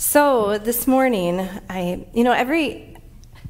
[0.00, 2.96] So this morning, I, you know, every,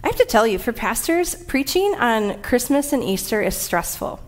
[0.02, 4.18] I have to tell you, for pastors, preaching on Christmas and Easter is stressful.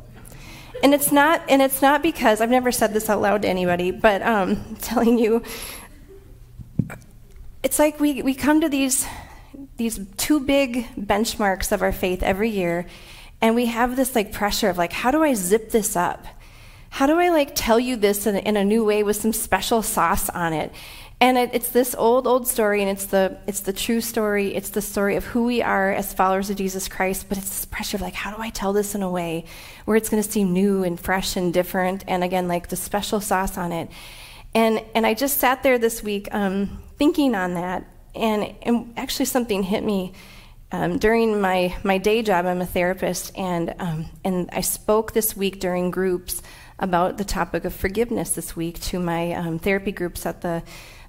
[0.83, 3.91] And it's not, and it's not because, I've never said this out loud to anybody,
[3.91, 5.43] but um, telling you,
[7.63, 9.07] it's like we, we come to these,
[9.79, 12.85] these two big benchmarks of our faith every year,
[13.41, 16.27] and we have this like pressure of like, how do I zip this up?
[16.91, 19.81] How do I like tell you this in, in a new way with some special
[19.81, 20.71] sauce on it?
[21.23, 24.55] And it, it's this old, old story, and it's the, it's the true story.
[24.55, 27.65] It's the story of who we are as followers of Jesus Christ, but it's this
[27.67, 29.45] pressure of like, how do I tell this in a way
[29.85, 32.05] where it's going to seem new and fresh and different?
[32.09, 33.91] And again, like the special sauce on it.
[34.55, 39.27] And, and I just sat there this week um, thinking on that, and, and actually
[39.27, 40.15] something hit me.
[40.73, 45.37] Um, during my, my day job, I'm a therapist, and, um, and I spoke this
[45.37, 46.43] week during groups
[46.79, 50.63] about the topic of forgiveness this week to my um, therapy groups at the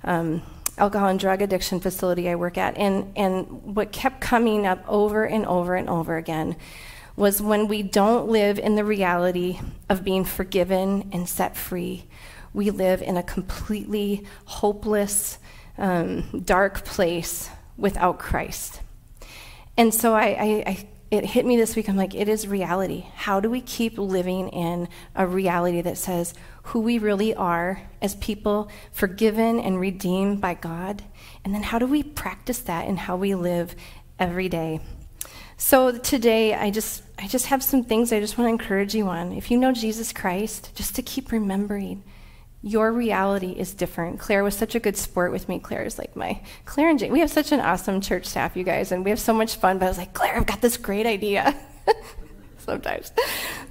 [0.03, 0.41] um,
[0.77, 2.77] alcohol and drug addiction facility I work at.
[2.77, 6.55] And, and what kept coming up over and over and over again
[7.15, 12.05] was when we don't live in the reality of being forgiven and set free,
[12.53, 15.37] we live in a completely hopeless,
[15.77, 18.81] um, dark place without Christ.
[19.77, 21.89] And so I, I, I it hit me this week.
[21.89, 23.05] I'm like, it is reality.
[23.15, 28.15] How do we keep living in a reality that says who we really are as
[28.15, 31.03] people forgiven and redeemed by God?
[31.43, 33.75] And then how do we practice that in how we live
[34.17, 34.79] every day?
[35.57, 39.07] So today, I just I just have some things I just want to encourage you
[39.07, 39.33] on.
[39.33, 42.03] If you know Jesus Christ, just to keep remembering
[42.63, 44.19] your reality is different.
[44.19, 45.59] Claire was such a good sport with me.
[45.59, 47.11] Claire is like my Claire and Jane.
[47.11, 49.79] We have such an awesome church staff, you guys, and we have so much fun.
[49.79, 51.55] But I was like, Claire, I've got this great idea.
[52.59, 53.11] Sometimes,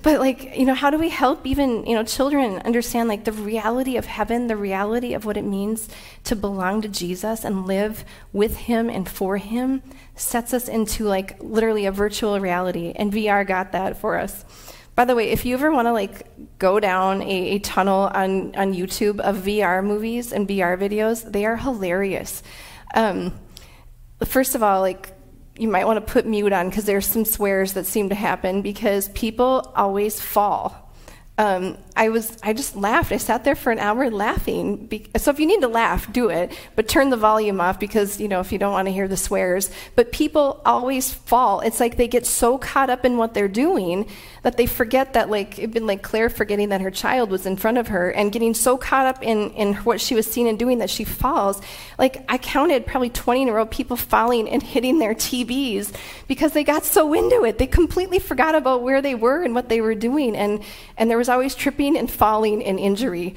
[0.02, 3.33] but like you know, how do we help even you know children understand like the
[3.33, 5.88] reality of heaven, the reality of what it means
[6.24, 9.83] to belong to Jesus and live with Him and for Him
[10.16, 14.44] sets us into like literally a virtual reality, and VR got that for us.
[15.00, 16.27] By the way, if you ever want to like
[16.58, 21.46] go down a, a, tunnel on, on YouTube of VR movies and VR videos, they
[21.46, 22.42] are hilarious.
[22.94, 23.33] Um,
[24.22, 25.14] first of all, like
[25.56, 28.61] you might want to put mute on because there's some swears that seem to happen
[28.61, 30.92] because people always fall
[31.38, 33.12] um, I was I just laughed.
[33.12, 34.88] I sat there for an hour laughing.
[35.18, 38.27] So if you need to laugh, do it, but turn the volume off because you
[38.27, 39.70] know if you don't want to hear the swears.
[39.96, 41.61] But people always fall.
[41.61, 44.08] It's like they get so caught up in what they're doing
[44.44, 47.58] that they forget that like it'd been like Claire forgetting that her child was in
[47.58, 50.58] front of her and getting so caught up in in what she was seeing and
[50.58, 51.61] doing that she falls.
[51.98, 55.94] Like I counted probably 20 in a row people falling and hitting their TVs
[56.28, 57.58] because they got so into it.
[57.58, 60.62] They completely forgot about where they were and what they were doing and
[60.96, 63.36] and there was always tripping and falling and injury.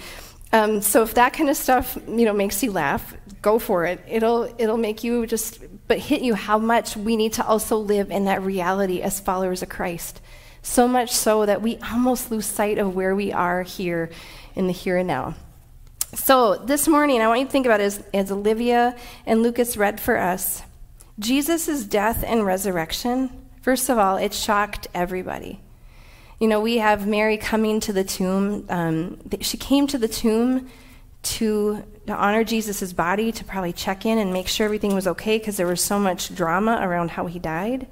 [0.51, 3.99] Um, so if that kind of stuff, you know, makes you laugh, go for it.
[4.07, 8.11] It'll it'll make you just but hit you how much we need to also live
[8.11, 10.21] in that reality as followers of Christ.
[10.61, 14.09] So much so that we almost lose sight of where we are here
[14.55, 15.35] in the here and now.
[16.13, 19.99] So this morning, I want you to think about as, as Olivia and Lucas read
[19.99, 20.61] for us.
[21.17, 23.31] Jesus' death and resurrection,
[23.61, 25.59] first of all, it shocked everybody.
[26.39, 28.65] You know, we have Mary coming to the tomb.
[28.69, 30.69] Um, she came to the tomb
[31.23, 35.37] to, to honor Jesus' body, to probably check in and make sure everything was okay
[35.37, 37.87] because there was so much drama around how he died.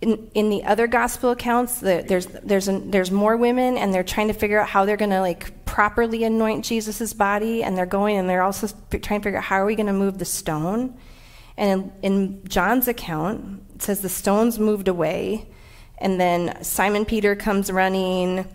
[0.00, 4.04] In, in the other gospel accounts, the, there's, there's, an, there's more women, and they're
[4.04, 7.86] trying to figure out how they're going to like properly anoint Jesus' body, and they're
[7.86, 10.24] going and they're also trying to figure out how are we going to move the
[10.26, 10.98] stone.
[11.56, 15.48] And in, in John's account, it says the stones moved away,
[15.98, 18.46] and then Simon Peter comes running.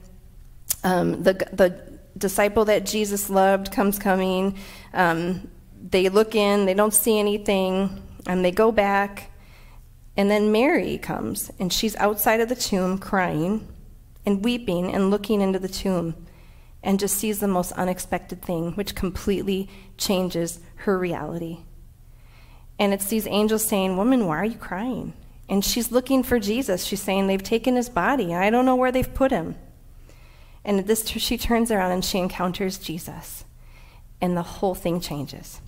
[0.84, 4.58] Um, the, the disciple that Jesus loved comes coming.
[4.94, 5.50] Um,
[5.82, 9.32] they look in, they don't see anything, and they go back.
[10.18, 13.68] And then Mary comes, and she's outside of the tomb crying
[14.26, 16.16] and weeping and looking into the tomb
[16.84, 21.60] and just sees the most unexpected thing, which completely changes her reality.
[22.78, 25.14] And it's these angels saying, Woman, why are you crying?
[25.50, 26.86] And she's looking for Jesus.
[26.86, 28.34] She's saying, They've taken his body.
[28.36, 29.56] I don't know where they've put him.
[30.64, 33.44] And this, she turns around and she encounters Jesus.
[34.22, 35.60] And the whole thing changes.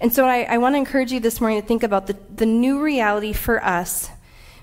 [0.00, 2.46] And so I, I want to encourage you this morning to think about the, the
[2.46, 4.10] new reality for us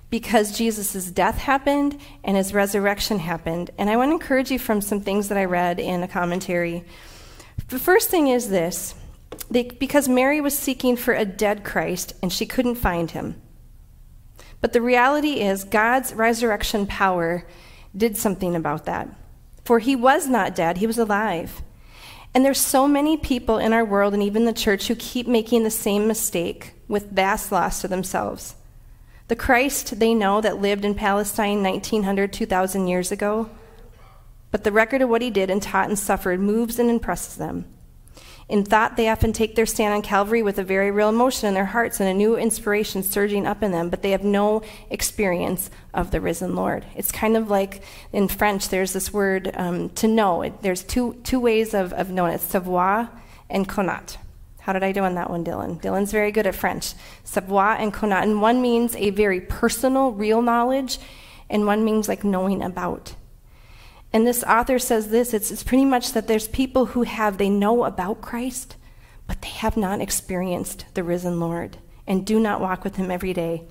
[0.09, 3.69] because Jesus' death happened and his resurrection happened.
[3.77, 6.83] And I want to encourage you from some things that I read in a commentary.
[7.69, 8.95] The first thing is this
[9.51, 13.41] they, because Mary was seeking for a dead Christ and she couldn't find him.
[14.61, 17.45] But the reality is, God's resurrection power
[17.95, 19.09] did something about that.
[19.63, 21.61] For he was not dead, he was alive.
[22.33, 25.63] And there's so many people in our world and even the church who keep making
[25.63, 28.55] the same mistake with vast loss to themselves.
[29.27, 33.49] The Christ they know that lived in Palestine 1900, 2000 years ago,
[34.51, 37.65] but the record of what he did and taught and suffered moves and impresses them.
[38.49, 41.53] In thought, they often take their stand on Calvary with a very real emotion in
[41.53, 45.69] their hearts and a new inspiration surging up in them, but they have no experience
[45.93, 46.85] of the risen Lord.
[46.95, 47.81] It's kind of like
[48.13, 50.49] in French, there's this word um, to know.
[50.61, 53.09] There's two, two ways of, of knowing it savoir
[53.49, 54.15] and connaître.
[54.61, 55.81] How did I do on that one, Dylan?
[55.81, 56.93] Dylan's very good at French.
[57.25, 58.23] Savoir and connaître.
[58.23, 60.99] And one means a very personal, real knowledge,
[61.49, 63.13] and one means like knowing about.
[64.13, 67.49] And this author says this it's, it's pretty much that there's people who have, they
[67.49, 68.75] know about Christ,
[69.27, 71.77] but they have not experienced the risen Lord
[72.07, 73.63] and do not walk with him every day.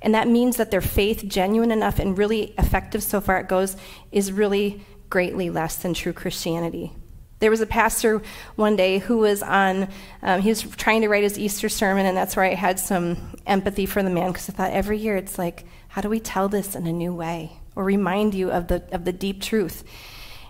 [0.00, 3.76] And that means that their faith, genuine enough and really effective so far it goes,
[4.12, 6.92] is really greatly less than true Christianity.
[7.38, 8.22] There was a pastor
[8.56, 9.88] one day who was on,
[10.22, 13.36] um, he was trying to write his Easter sermon, and that's where I had some
[13.46, 16.48] empathy for the man because I thought every year it's like, how do we tell
[16.48, 17.60] this in a new way?
[17.76, 19.84] Or remind you of the, of the deep truth.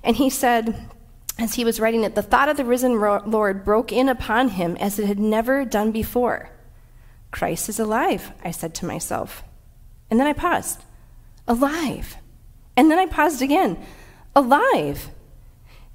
[0.02, 0.88] And he said,
[1.38, 4.76] as he was writing it, the thought of the risen Lord broke in upon him
[4.76, 6.50] as it had never done before.
[7.31, 9.43] Christ is alive, I said to myself.
[10.11, 10.82] And then I paused.
[11.46, 12.17] Alive.
[12.76, 13.76] And then I paused again.
[14.34, 15.11] Alive.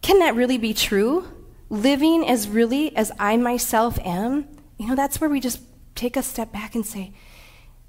[0.01, 1.27] Can that really be true?
[1.69, 4.47] Living as really as I myself am?
[4.77, 5.61] You know, that's where we just
[5.95, 7.13] take a step back and say,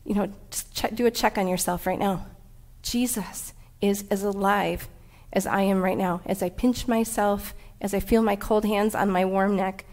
[0.04, 2.26] you know, just check, do a check on yourself right now.
[2.82, 4.88] Jesus is as alive
[5.32, 6.20] as I am right now.
[6.26, 9.84] As I pinch myself, as I feel my cold hands on my warm neck,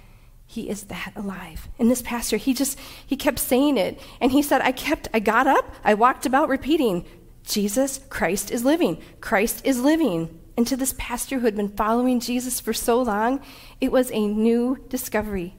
[0.46, 1.70] he is that alive.
[1.78, 4.02] And this pastor, he just, he kept saying it.
[4.20, 7.06] And he said, I kept, I got up, I walked about repeating,
[7.44, 9.02] Jesus Christ is living.
[9.22, 10.40] Christ is living.
[10.58, 13.42] And to this pastor who had been following Jesus for so long,
[13.80, 15.56] it was a new discovery.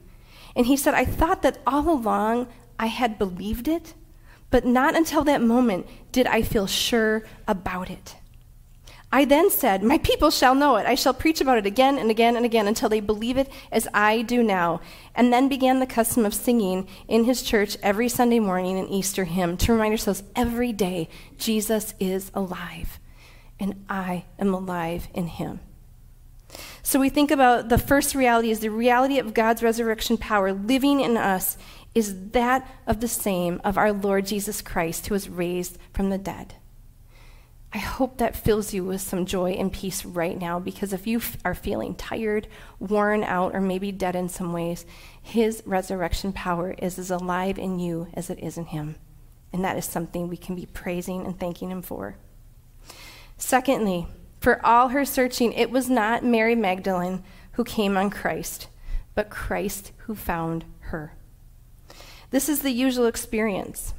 [0.55, 2.47] And he said, I thought that all along
[2.77, 3.93] I had believed it,
[4.51, 8.15] but not until that moment did I feel sure about it.
[9.13, 10.85] I then said, My people shall know it.
[10.85, 13.87] I shall preach about it again and again and again until they believe it as
[13.93, 14.79] I do now.
[15.15, 19.25] And then began the custom of singing in his church every Sunday morning an Easter
[19.25, 22.99] hymn to remind ourselves every day Jesus is alive,
[23.59, 25.59] and I am alive in him.
[26.83, 31.01] So we think about the first reality is the reality of God's resurrection power living
[31.01, 31.57] in us
[31.93, 36.17] is that of the same of our Lord Jesus Christ, who was raised from the
[36.17, 36.55] dead.
[37.73, 41.19] I hope that fills you with some joy and peace right now because if you
[41.19, 42.47] f- are feeling tired,
[42.79, 44.85] worn out, or maybe dead in some ways,
[45.21, 48.95] his resurrection power is as alive in you as it is in him.
[49.53, 52.17] And that is something we can be praising and thanking him for.
[53.37, 54.07] Secondly,
[54.41, 57.23] for all her searching, it was not Mary Magdalene
[57.53, 58.67] who came on Christ,
[59.15, 61.13] but Christ who found her.
[62.31, 63.93] This is the usual experience.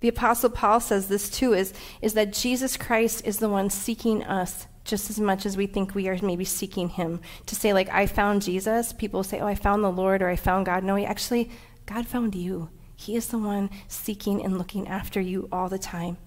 [0.00, 1.72] The Apostle Paul says this too is,
[2.02, 5.94] is that Jesus Christ is the one seeking us just as much as we think
[5.94, 7.20] we are maybe seeking him.
[7.46, 10.36] To say, like, I found Jesus, people say, oh, I found the Lord or I
[10.36, 10.84] found God.
[10.84, 11.50] No, he actually,
[11.86, 12.70] God found you.
[12.94, 16.18] He is the one seeking and looking after you all the time.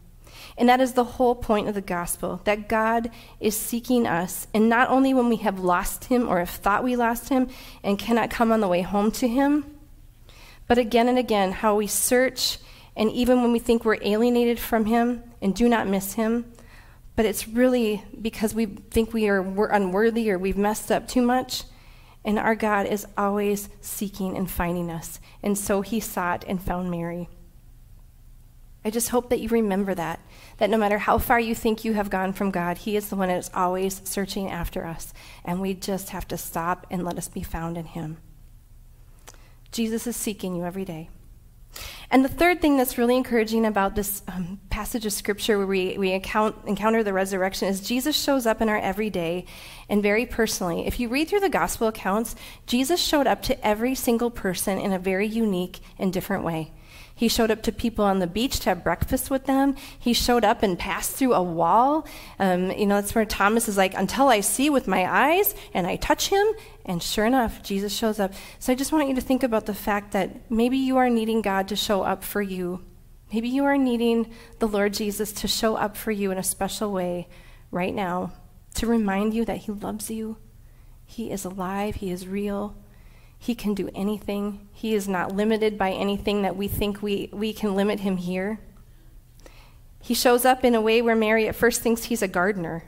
[0.58, 4.70] And that is the whole point of the gospel that God is seeking us, and
[4.70, 7.50] not only when we have lost him or have thought we lost him
[7.84, 9.79] and cannot come on the way home to him,
[10.70, 12.60] but again and again, how we search,
[12.96, 16.46] and even when we think we're alienated from Him and do not miss Him,
[17.16, 21.64] but it's really because we think we are unworthy or we've messed up too much.
[22.24, 25.20] And our God is always seeking and finding us.
[25.42, 27.30] And so He sought and found Mary.
[28.86, 30.20] I just hope that you remember that,
[30.58, 33.16] that no matter how far you think you have gone from God, He is the
[33.16, 35.16] one that is always searching after us.
[35.44, 38.18] And we just have to stop and let us be found in Him.
[39.72, 41.10] Jesus is seeking you every day.
[42.12, 45.96] And the third thing that's really encouraging about this um, passage of scripture where we,
[45.98, 49.46] we account, encounter the resurrection is Jesus shows up in our everyday
[49.90, 50.88] and very personally.
[50.88, 52.36] If you read through the gospel accounts,
[52.66, 56.72] Jesus showed up to every single person in a very unique and different way.
[57.20, 59.76] He showed up to people on the beach to have breakfast with them.
[60.00, 62.08] He showed up and passed through a wall.
[62.40, 65.86] Um, you know, that's where Thomas is like, until I see with my eyes and
[65.86, 66.48] I touch him.
[66.86, 68.32] And sure enough, Jesus shows up.
[68.60, 71.42] So I just want you to think about the fact that maybe you are needing
[71.42, 72.84] God to show up for you.
[73.34, 76.92] Maybe you are needing the Lord Jesus to show up for you in a special
[76.92, 77.28] way
[77.72, 78.34] right now
[78.76, 80.38] to remind you that He loves you.
[81.06, 82.76] He is alive, He is real.
[83.42, 84.68] He can do anything.
[84.74, 88.60] He is not limited by anything that we think we, we can limit him here.
[90.02, 92.84] He shows up in a way where Mary at first thinks he's a gardener.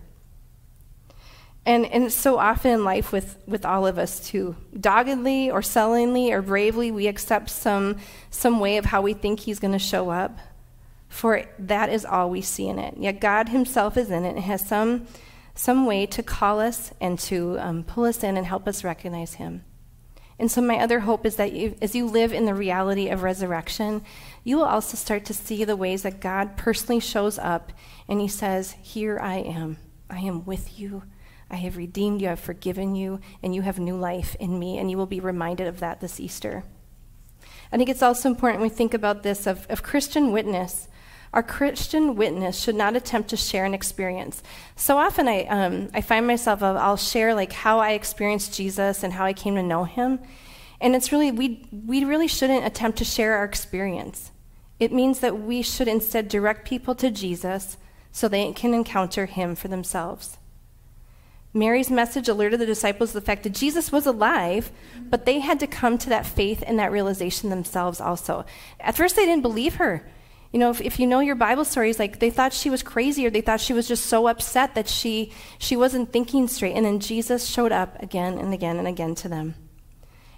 [1.65, 6.31] And, and so often in life with, with all of us too, doggedly or sullenly
[6.31, 7.97] or bravely, we accept some,
[8.31, 10.39] some way of how we think he's going to show up.
[11.07, 12.95] For that is all we see in it.
[12.97, 15.05] Yet God himself is in it and has some,
[15.53, 19.35] some way to call us and to um, pull us in and help us recognize
[19.35, 19.63] him.
[20.41, 23.21] And so, my other hope is that you, as you live in the reality of
[23.21, 24.03] resurrection,
[24.43, 27.71] you will also start to see the ways that God personally shows up
[28.07, 29.77] and He says, Here I am.
[30.09, 31.03] I am with you.
[31.51, 32.27] I have redeemed you.
[32.27, 33.19] I have forgiven you.
[33.43, 34.77] And you have new life in me.
[34.77, 36.63] And you will be reminded of that this Easter.
[37.71, 40.87] I think it's also important we think about this of, of Christian witness.
[41.33, 44.43] Our Christian witness should not attempt to share an experience.
[44.75, 49.03] So often I, um, I find myself, of, I'll share like how I experienced Jesus
[49.03, 50.19] and how I came to know him.
[50.81, 54.31] And it's really, we, we really shouldn't attempt to share our experience.
[54.79, 57.77] It means that we should instead direct people to Jesus
[58.11, 60.37] so they can encounter him for themselves.
[61.53, 64.71] Mary's message alerted the disciples of the fact that Jesus was alive,
[65.09, 68.45] but they had to come to that faith and that realization themselves also.
[68.79, 70.07] At first, they didn't believe her.
[70.53, 73.25] You know, if, if you know your Bible stories, like they thought she was crazy
[73.25, 76.75] or they thought she was just so upset that she, she wasn't thinking straight.
[76.75, 79.55] And then Jesus showed up again and again and again to them.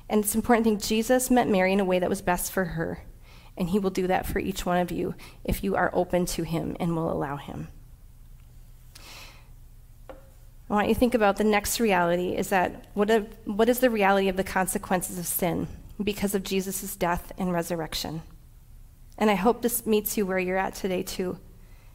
[0.10, 2.66] And it's important to think Jesus met Mary in a way that was best for
[2.66, 3.04] her.
[3.58, 6.44] And he will do that for each one of you if you are open to
[6.44, 7.70] him and will allow him.
[10.74, 13.78] I want you to think about the next reality is that what, a, what is
[13.78, 15.68] the reality of the consequences of sin
[16.04, 18.24] because of Jesus' death and resurrection?
[19.16, 21.38] And I hope this meets you where you're at today, too,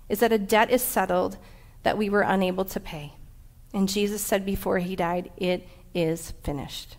[0.09, 1.39] is that a debt is settled
[1.83, 3.15] that we were unable to pay.
[3.75, 6.99] And Jesus said before he died, It is finished.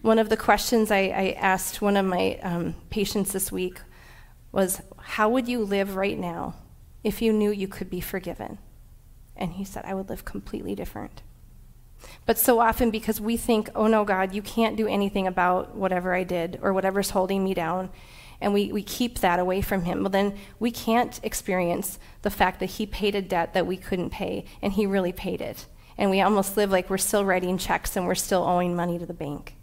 [0.00, 3.80] One of the questions I, I asked one of my um, patients this week
[4.50, 6.54] was, How would you live right now
[7.04, 8.56] if you knew you could be forgiven?
[9.36, 11.22] And he said, I would live completely different.
[12.24, 16.14] But so often, because we think, oh no, God, you can't do anything about whatever
[16.14, 17.90] I did or whatever's holding me down,
[18.40, 22.60] and we, we keep that away from him, well, then we can't experience the fact
[22.60, 25.66] that he paid a debt that we couldn't pay, and he really paid it.
[25.96, 29.06] And we almost live like we're still writing checks and we're still owing money to
[29.06, 29.56] the bank.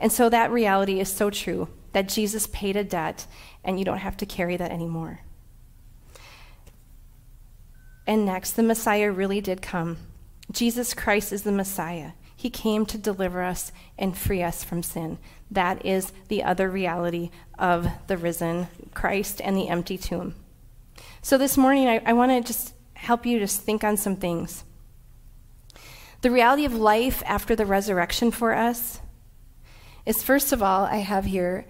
[0.00, 3.26] And so that reality is so true that Jesus paid a debt
[3.62, 5.20] and you don't have to carry that anymore.
[8.10, 9.96] And next, the Messiah really did come.
[10.50, 12.10] Jesus Christ is the Messiah.
[12.34, 15.18] He came to deliver us and free us from sin.
[15.48, 20.34] That is the other reality of the risen Christ and the empty tomb.
[21.22, 24.64] So this morning, I, I want to just help you just think on some things.
[26.22, 28.98] The reality of life after the resurrection for us
[30.04, 31.64] is first of all, I have here,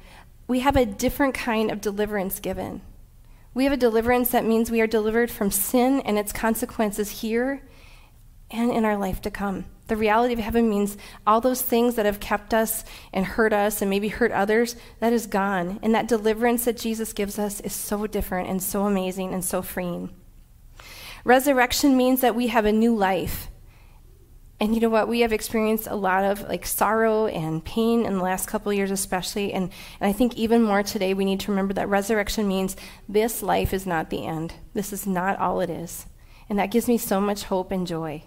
[0.48, 2.80] we have a different kind of deliverance given.
[3.52, 7.62] We have a deliverance that means we are delivered from sin and its consequences here
[8.50, 9.64] and in our life to come.
[9.88, 13.82] The reality of heaven means all those things that have kept us and hurt us
[13.82, 15.80] and maybe hurt others, that is gone.
[15.82, 19.62] And that deliverance that Jesus gives us is so different and so amazing and so
[19.62, 20.10] freeing.
[21.24, 23.48] Resurrection means that we have a new life.
[24.60, 25.08] And you know what?
[25.08, 28.90] We have experienced a lot of like sorrow and pain in the last couple years,
[28.90, 29.54] especially.
[29.54, 32.76] And, and I think even more today, we need to remember that resurrection means
[33.08, 34.52] this life is not the end.
[34.74, 36.04] This is not all it is.
[36.50, 38.24] And that gives me so much hope and joy.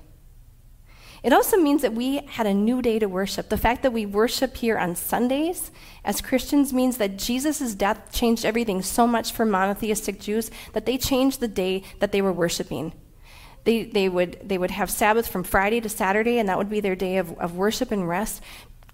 [1.22, 3.50] It also means that we had a new day to worship.
[3.50, 5.72] The fact that we worship here on Sundays
[6.04, 10.98] as Christians means that Jesus' death changed everything so much for monotheistic Jews that they
[10.98, 12.92] changed the day that they were worshiping.
[13.64, 16.82] They, they, would, they would have Sabbath from Friday to Saturday, and that would be
[16.82, 18.42] their day of, of worship and rest.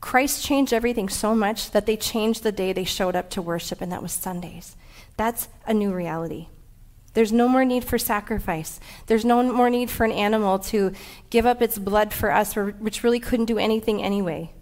[0.01, 3.81] Christ changed everything so much that they changed the day they showed up to worship,
[3.81, 4.75] and that was Sundays.
[5.17, 6.47] That's a new reality.
[7.13, 8.79] There's no more need for sacrifice.
[9.07, 10.93] There's no more need for an animal to
[11.29, 14.53] give up its blood for us, which really couldn't do anything anyway.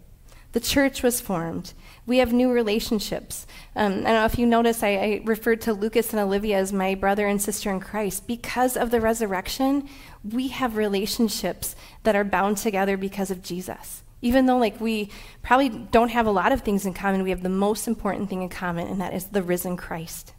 [0.54, 1.74] The church was formed.
[2.08, 3.46] We have new relationships.
[3.76, 6.72] Um, I don't know if you notice, I, I referred to Lucas and Olivia as
[6.72, 8.26] my brother and sister in Christ.
[8.26, 9.88] Because of the resurrection,
[10.24, 14.04] we have relationships that are bound together because of Jesus.
[14.22, 15.12] Even though, like, we
[15.44, 18.42] probably don't have a lot of things in common, we have the most important thing
[18.42, 20.34] in common, and that is the risen Christ.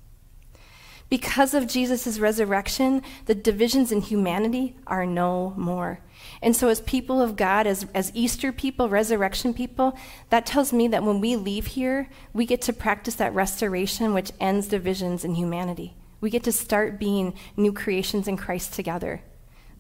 [1.11, 6.01] Because of Jesus' resurrection, the divisions in humanity are no more.
[6.43, 9.97] And so, as people of God, as, as Easter people, resurrection people,
[10.31, 14.33] that tells me that when we leave here, we get to practice that restoration which
[14.41, 15.97] ends divisions in humanity.
[16.21, 19.23] We get to start being new creations in Christ together.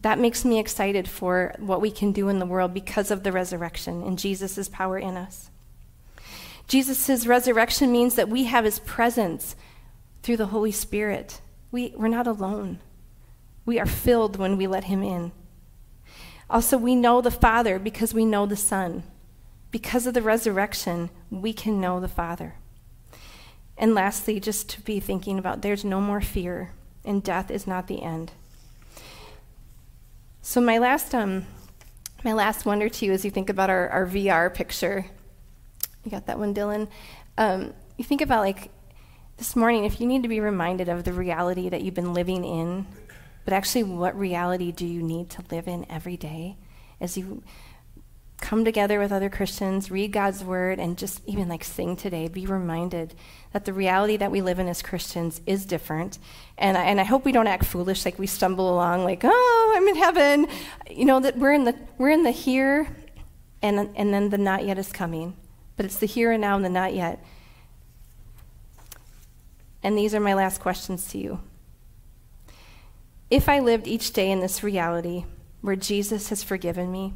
[0.02, 3.32] That makes me excited for what we can do in the world because of the
[3.32, 5.50] resurrection and Jesus' power in us.
[6.68, 9.56] Jesus' resurrection means that we have his presence
[10.22, 11.40] through the Holy Spirit.
[11.72, 12.80] We, we're not alone.
[13.64, 15.32] We are filled when we let Him in.
[16.50, 19.02] Also, we know the Father because we know the Son.
[19.70, 22.54] Because of the resurrection, we can know the Father.
[23.76, 26.72] And lastly, just to be thinking about there's no more fear,
[27.04, 28.32] and death is not the end.
[30.42, 31.46] So my last um,
[32.24, 35.06] my last wonder to you as you think about our, our VR picture.
[36.04, 36.88] You got that one, Dylan?
[37.36, 38.70] Um, you think about like
[39.36, 42.44] this morning, if you need to be reminded of the reality that you've been living
[42.44, 42.86] in,
[43.48, 46.58] but actually, what reality do you need to live in every day
[47.00, 47.42] as you
[48.42, 52.44] come together with other Christians, read God's word, and just even like sing today, be
[52.44, 53.14] reminded
[53.54, 56.18] that the reality that we live in as Christians is different.
[56.58, 59.74] And I, and I hope we don't act foolish, like we stumble along, like, oh,
[59.74, 60.46] I'm in heaven.
[60.90, 62.86] You know, that we're in the, we're in the here,
[63.62, 65.34] and, and then the not yet is coming.
[65.78, 67.24] But it's the here and now and the not yet.
[69.82, 71.40] And these are my last questions to you.
[73.30, 75.26] If I lived each day in this reality
[75.60, 77.14] where Jesus has forgiven me,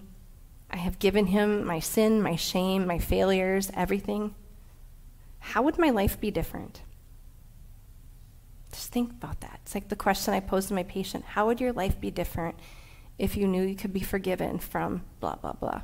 [0.71, 4.35] I have given him my sin, my shame, my failures, everything.
[5.38, 6.83] How would my life be different?
[8.73, 9.61] Just think about that.
[9.62, 12.57] It's like the question I posed to my patient How would your life be different
[13.19, 15.83] if you knew you could be forgiven from blah, blah, blah?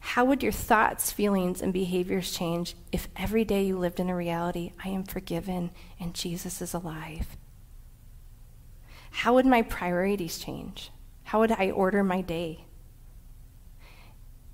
[0.00, 4.16] How would your thoughts, feelings, and behaviors change if every day you lived in a
[4.16, 5.70] reality, I am forgiven
[6.00, 7.36] and Jesus is alive?
[9.22, 10.90] How would my priorities change?
[11.22, 12.64] How would I order my day?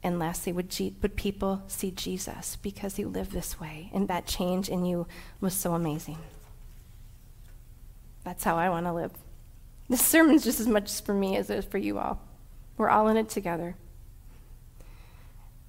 [0.02, 3.88] And lastly, would, G- would people see Jesus because you live this way?
[3.94, 5.06] And that change in you
[5.40, 6.18] was so amazing.
[8.25, 9.12] That's how I want to live.
[9.88, 12.20] This sermon's just as much for me as it is for you all.
[12.76, 13.75] We're all in it together.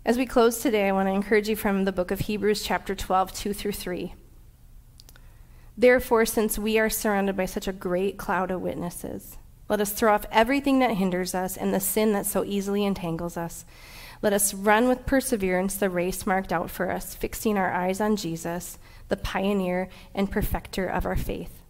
[0.04, 2.96] As we close today, I want to encourage you from the book of Hebrews, chapter
[2.96, 4.14] 12, 2 through 3.
[5.80, 10.14] Therefore, since we are surrounded by such a great cloud of witnesses, let us throw
[10.14, 13.66] off everything that hinders us and the sin that so easily entangles us
[14.22, 18.18] let us run with perseverance the race marked out for us, fixing our eyes on
[18.18, 21.64] Jesus, the pioneer and perfecter of our faith.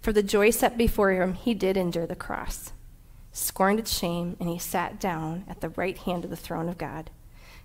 [0.00, 2.72] For the joy set before him, he did endure the cross,
[3.32, 6.76] scorned its shame, and he sat down at the right hand of the throne of
[6.76, 7.08] God.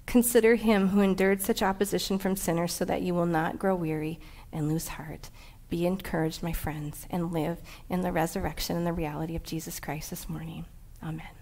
[0.05, 4.21] Consider him who endured such opposition from sinners so that you will not grow weary
[4.53, 5.29] and lose heart.
[5.69, 10.09] Be encouraged, my friends, and live in the resurrection and the reality of Jesus Christ
[10.09, 10.65] this morning.
[11.03, 11.38] Amen.